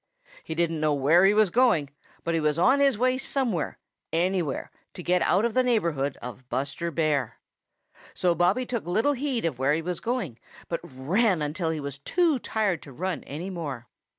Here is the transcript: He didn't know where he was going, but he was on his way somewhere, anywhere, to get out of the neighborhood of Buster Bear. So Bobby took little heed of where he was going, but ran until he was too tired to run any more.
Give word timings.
He 0.43 0.55
didn't 0.55 0.79
know 0.79 0.95
where 0.95 1.25
he 1.25 1.33
was 1.35 1.51
going, 1.51 1.91
but 2.23 2.33
he 2.33 2.39
was 2.39 2.57
on 2.57 2.79
his 2.79 2.97
way 2.97 3.19
somewhere, 3.19 3.77
anywhere, 4.11 4.71
to 4.95 5.03
get 5.03 5.21
out 5.21 5.45
of 5.45 5.53
the 5.53 5.61
neighborhood 5.61 6.17
of 6.23 6.49
Buster 6.49 6.89
Bear. 6.89 7.37
So 8.15 8.33
Bobby 8.33 8.65
took 8.65 8.87
little 8.87 9.13
heed 9.13 9.45
of 9.45 9.59
where 9.59 9.75
he 9.75 9.81
was 9.83 9.99
going, 9.99 10.39
but 10.67 10.79
ran 10.81 11.43
until 11.43 11.69
he 11.69 11.79
was 11.79 11.99
too 11.99 12.39
tired 12.39 12.81
to 12.81 12.91
run 12.91 13.23
any 13.25 13.51
more. 13.51 13.85